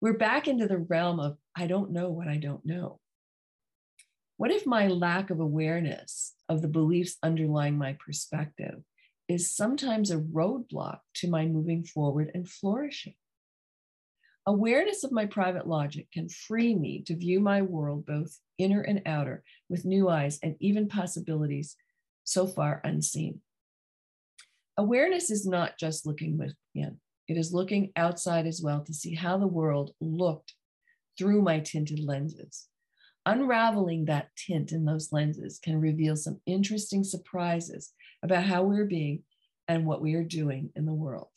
We're 0.00 0.16
back 0.16 0.48
into 0.48 0.66
the 0.66 0.78
realm 0.78 1.20
of 1.20 1.36
I 1.54 1.66
don't 1.66 1.92
know 1.92 2.08
what 2.08 2.28
I 2.28 2.38
don't 2.38 2.64
know. 2.64 2.98
What 4.38 4.50
if 4.50 4.66
my 4.66 4.88
lack 4.88 5.28
of 5.30 5.38
awareness 5.38 6.34
of 6.48 6.62
the 6.62 6.68
beliefs 6.68 7.18
underlying 7.22 7.76
my 7.76 7.96
perspective 8.04 8.82
is 9.28 9.54
sometimes 9.54 10.10
a 10.10 10.18
roadblock 10.18 11.00
to 11.16 11.30
my 11.30 11.46
moving 11.46 11.84
forward 11.84 12.30
and 12.34 12.48
flourishing? 12.48 13.14
Awareness 14.46 15.04
of 15.04 15.12
my 15.12 15.26
private 15.26 15.68
logic 15.68 16.10
can 16.10 16.28
free 16.28 16.74
me 16.74 17.02
to 17.06 17.14
view 17.14 17.38
my 17.38 17.62
world, 17.62 18.06
both 18.06 18.40
inner 18.58 18.80
and 18.80 19.02
outer, 19.06 19.44
with 19.68 19.84
new 19.84 20.08
eyes 20.08 20.40
and 20.42 20.56
even 20.58 20.88
possibilities 20.88 21.76
so 22.24 22.46
far 22.46 22.80
unseen. 22.84 23.40
Awareness 24.76 25.30
is 25.30 25.46
not 25.46 25.78
just 25.78 26.06
looking 26.06 26.38
within, 26.38 26.98
it 27.28 27.36
is 27.36 27.52
looking 27.52 27.92
outside 27.96 28.46
as 28.46 28.60
well 28.62 28.82
to 28.84 28.94
see 28.94 29.14
how 29.14 29.38
the 29.38 29.46
world 29.46 29.92
looked 30.00 30.54
through 31.18 31.42
my 31.42 31.60
tinted 31.60 32.00
lenses. 32.00 32.68
Unraveling 33.24 34.06
that 34.06 34.30
tint 34.36 34.72
in 34.72 34.84
those 34.84 35.12
lenses 35.12 35.60
can 35.62 35.80
reveal 35.80 36.16
some 36.16 36.40
interesting 36.46 37.04
surprises 37.04 37.92
about 38.22 38.44
how 38.44 38.64
we're 38.64 38.84
being 38.84 39.22
and 39.68 39.86
what 39.86 40.00
we 40.00 40.14
are 40.14 40.24
doing 40.24 40.70
in 40.74 40.86
the 40.86 40.92
world. 40.92 41.28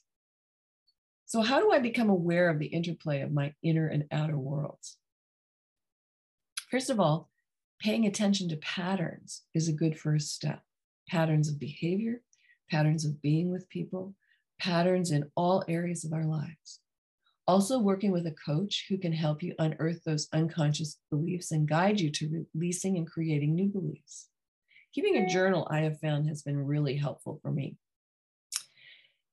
So, 1.28 1.42
how 1.42 1.60
do 1.60 1.72
I 1.72 1.80
become 1.80 2.10
aware 2.10 2.50
of 2.50 2.60
the 2.60 2.68
interplay 2.68 3.22
of 3.22 3.32
my 3.32 3.54
inner 3.62 3.88
and 3.88 4.06
outer 4.12 4.38
worlds? 4.38 4.98
First 6.72 6.90
of 6.90 7.00
all, 7.00 7.30
paying 7.80 8.06
attention 8.06 8.50
to 8.50 8.58
patterns 8.58 9.44
is 9.54 9.68
a 9.68 9.74
good 9.74 10.00
first 10.00 10.34
step 10.34 10.62
patterns 11.08 11.50
of 11.50 11.60
behavior, 11.60 12.22
patterns 12.70 13.06
of 13.06 13.22
being 13.22 13.52
with 13.52 13.70
people, 13.70 14.16
patterns 14.60 15.12
in 15.12 15.30
all 15.36 15.64
areas 15.68 16.04
of 16.04 16.14
our 16.14 16.26
lives. 16.26 16.80
Also, 17.48 17.78
working 17.78 18.12
with 18.12 18.26
a 18.26 18.36
coach 18.44 18.88
who 18.90 18.98
can 18.98 19.14
help 19.14 19.44
you 19.44 19.54
unearth 19.60 20.04
those 20.04 20.28
unconscious 20.34 20.98
beliefs 21.12 21.52
and 21.52 21.70
guide 21.70 22.00
you 22.00 22.10
to 22.10 22.46
releasing 22.56 22.98
and 22.98 23.10
creating 23.10 23.54
new 23.54 23.68
beliefs. 23.68 24.30
Keeping 24.94 25.18
a 25.18 25.30
journal, 25.30 25.68
I 25.70 25.82
have 25.82 26.00
found, 26.00 26.28
has 26.28 26.42
been 26.42 26.66
really 26.66 26.96
helpful 26.96 27.40
for 27.42 27.52
me. 27.52 27.78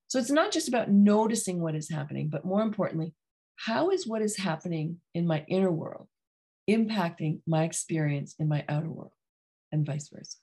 So 0.08 0.18
it's 0.18 0.30
not 0.30 0.52
just 0.52 0.68
about 0.68 0.90
noticing 0.90 1.62
what 1.62 1.74
is 1.74 1.88
happening, 1.88 2.28
but 2.28 2.44
more 2.44 2.60
importantly, 2.60 3.14
how 3.56 3.90
is 3.90 4.06
what 4.06 4.20
is 4.20 4.36
happening 4.36 4.98
in 5.14 5.26
my 5.26 5.44
inner 5.48 5.70
world 5.70 6.08
impacting 6.68 7.40
my 7.46 7.64
experience 7.64 8.34
in 8.38 8.48
my 8.48 8.64
outer 8.68 8.90
world 8.90 9.12
and 9.70 9.86
vice 9.86 10.10
versa? 10.12 10.36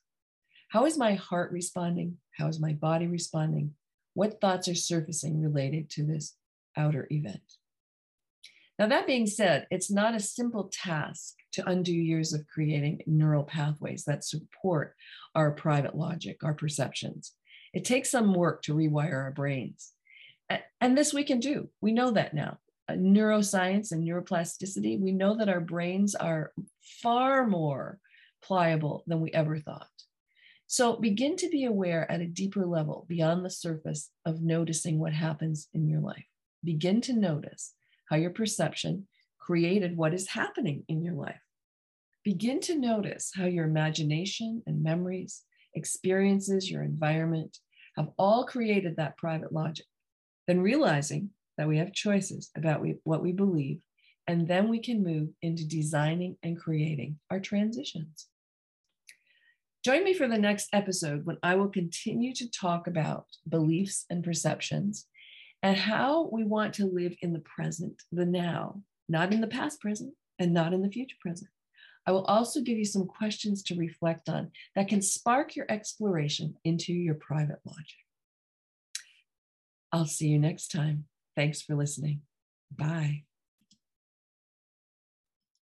How 0.69 0.85
is 0.85 0.99
my 0.99 1.15
heart 1.15 1.51
responding? 1.51 2.17
How 2.37 2.47
is 2.47 2.59
my 2.59 2.73
body 2.73 3.07
responding? 3.07 3.73
What 4.13 4.39
thoughts 4.39 4.67
are 4.67 4.75
surfacing 4.75 5.41
related 5.41 5.89
to 5.91 6.03
this 6.03 6.35
outer 6.77 7.07
event? 7.09 7.41
Now, 8.77 8.87
that 8.87 9.07
being 9.07 9.25
said, 9.25 9.65
it's 9.71 9.89
not 9.89 10.15
a 10.15 10.19
simple 10.19 10.69
task 10.71 11.35
to 11.53 11.67
undo 11.67 11.91
years 11.91 12.33
of 12.33 12.47
creating 12.47 13.01
neural 13.07 13.43
pathways 13.43 14.05
that 14.05 14.23
support 14.23 14.93
our 15.33 15.51
private 15.51 15.95
logic, 15.95 16.43
our 16.43 16.53
perceptions. 16.53 17.33
It 17.73 17.83
takes 17.83 18.11
some 18.11 18.33
work 18.33 18.61
to 18.63 18.75
rewire 18.75 19.15
our 19.15 19.31
brains. 19.31 19.91
And 20.79 20.95
this 20.97 21.13
we 21.13 21.23
can 21.23 21.39
do. 21.39 21.69
We 21.81 21.91
know 21.91 22.11
that 22.11 22.33
now. 22.35 22.59
Uh, 22.87 22.93
neuroscience 22.93 23.91
and 23.91 24.07
neuroplasticity, 24.07 24.99
we 24.99 25.11
know 25.11 25.35
that 25.35 25.49
our 25.49 25.59
brains 25.59 26.13
are 26.15 26.53
far 27.01 27.45
more 27.47 27.99
pliable 28.41 29.03
than 29.07 29.19
we 29.19 29.31
ever 29.31 29.59
thought. 29.59 29.89
So 30.71 30.97
begin 30.97 31.35
to 31.37 31.49
be 31.49 31.65
aware 31.65 32.09
at 32.11 32.21
a 32.21 32.27
deeper 32.27 32.63
level 32.63 33.07
beyond 33.09 33.43
the 33.43 33.49
surface 33.49 34.11
of 34.23 34.43
noticing 34.43 34.99
what 34.99 35.13
happens 35.13 35.67
in 35.73 35.87
your 35.89 35.99
life. 35.99 36.27
Begin 36.63 37.01
to 37.01 37.13
notice 37.13 37.73
how 38.07 38.17
your 38.17 38.29
perception 38.29 39.07
created 39.39 39.97
what 39.97 40.13
is 40.13 40.27
happening 40.27 40.83
in 40.87 41.01
your 41.01 41.15
life. 41.15 41.41
Begin 42.23 42.59
to 42.61 42.77
notice 42.77 43.31
how 43.35 43.45
your 43.45 43.65
imagination 43.65 44.61
and 44.67 44.83
memories, 44.83 45.41
experiences, 45.73 46.69
your 46.69 46.83
environment 46.83 47.57
have 47.97 48.09
all 48.19 48.45
created 48.45 48.97
that 48.97 49.17
private 49.17 49.51
logic. 49.51 49.87
Then 50.45 50.61
realizing 50.61 51.31
that 51.57 51.67
we 51.67 51.79
have 51.79 51.93
choices 51.93 52.51
about 52.55 52.85
what 53.05 53.23
we 53.23 53.31
believe, 53.31 53.79
and 54.27 54.47
then 54.47 54.69
we 54.69 54.77
can 54.77 55.03
move 55.03 55.29
into 55.41 55.67
designing 55.67 56.37
and 56.43 56.59
creating 56.59 57.17
our 57.31 57.39
transitions. 57.39 58.27
Join 59.83 60.03
me 60.03 60.13
for 60.13 60.27
the 60.27 60.37
next 60.37 60.67
episode 60.73 61.25
when 61.25 61.37
I 61.41 61.55
will 61.55 61.69
continue 61.69 62.33
to 62.35 62.51
talk 62.51 62.87
about 62.87 63.27
beliefs 63.47 64.05
and 64.09 64.23
perceptions 64.23 65.07
and 65.63 65.77
how 65.77 66.29
we 66.31 66.43
want 66.43 66.73
to 66.75 66.85
live 66.85 67.15
in 67.21 67.31
the 67.31 67.39
present, 67.39 68.01
the 68.11 68.25
now, 68.25 68.81
not 69.07 69.33
in 69.33 69.39
the 69.39 69.47
past 69.47 69.79
present 69.79 70.13
and 70.37 70.53
not 70.53 70.73
in 70.73 70.81
the 70.81 70.91
future 70.91 71.15
present. 71.21 71.49
I 72.05 72.11
will 72.11 72.25
also 72.25 72.61
give 72.61 72.77
you 72.77 72.85
some 72.85 73.05
questions 73.05 73.63
to 73.63 73.75
reflect 73.75 74.29
on 74.29 74.51
that 74.75 74.87
can 74.87 75.01
spark 75.01 75.55
your 75.55 75.65
exploration 75.69 76.55
into 76.63 76.91
your 76.91 77.15
private 77.15 77.59
logic. 77.65 77.99
I'll 79.91 80.05
see 80.05 80.27
you 80.27 80.39
next 80.39 80.69
time. 80.69 81.05
Thanks 81.35 81.61
for 81.61 81.75
listening. 81.75 82.21
Bye. 82.75 83.23